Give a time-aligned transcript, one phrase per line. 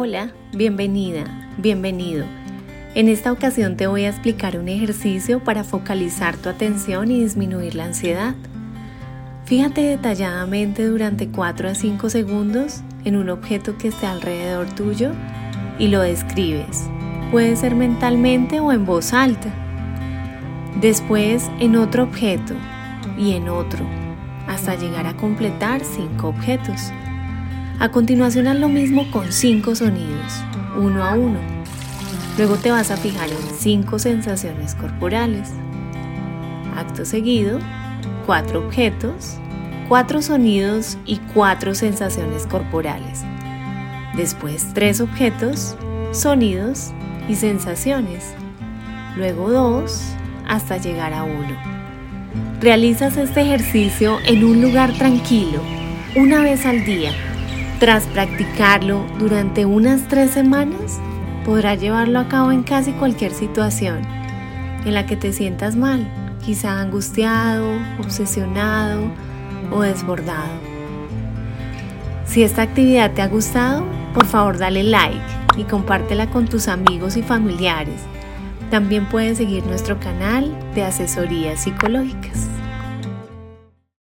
[0.00, 1.24] Hola, bienvenida,
[1.58, 2.24] bienvenido.
[2.94, 7.74] En esta ocasión te voy a explicar un ejercicio para focalizar tu atención y disminuir
[7.74, 8.36] la ansiedad.
[9.44, 15.10] Fíjate detalladamente durante 4 a 5 segundos en un objeto que esté alrededor tuyo
[15.80, 16.88] y lo describes.
[17.32, 19.52] Puede ser mentalmente o en voz alta.
[20.80, 22.54] Después en otro objeto
[23.18, 23.84] y en otro,
[24.46, 26.92] hasta llegar a completar 5 objetos.
[27.80, 30.32] A continuación haz lo mismo con cinco sonidos,
[30.76, 31.38] uno a uno.
[32.36, 35.50] Luego te vas a fijar en cinco sensaciones corporales.
[36.76, 37.60] Acto seguido,
[38.26, 39.36] cuatro objetos,
[39.88, 43.22] cuatro sonidos y cuatro sensaciones corporales.
[44.16, 45.76] Después tres objetos,
[46.10, 46.90] sonidos
[47.28, 48.34] y sensaciones.
[49.16, 50.02] Luego dos
[50.48, 51.56] hasta llegar a uno.
[52.60, 55.62] Realizas este ejercicio en un lugar tranquilo,
[56.16, 57.12] una vez al día
[57.78, 60.98] tras practicarlo durante unas tres semanas,
[61.44, 64.02] podrás llevarlo a cabo en casi cualquier situación
[64.84, 66.06] en la que te sientas mal,
[66.44, 69.10] quizá angustiado, obsesionado
[69.70, 70.50] o desbordado.
[72.26, 75.20] Si esta actividad te ha gustado, por favor dale like
[75.56, 78.00] y compártela con tus amigos y familiares.
[78.70, 82.57] También puedes seguir nuestro canal de asesorías psicológicas.